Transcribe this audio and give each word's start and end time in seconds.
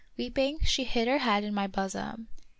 Weeping, 0.17 0.61
she 0.63 0.85
hid 0.85 1.07
her 1.07 1.19
head 1.19 1.43
in 1.43 1.53
my 1.53 1.67
bosom. 1.67 2.27